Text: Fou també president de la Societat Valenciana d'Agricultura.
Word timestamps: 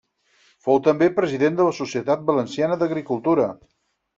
Fou 0.67 0.79
també 0.87 1.09
president 1.17 1.59
de 1.59 1.67
la 1.67 1.75
Societat 1.81 2.25
Valenciana 2.33 2.79
d'Agricultura. 2.81 3.47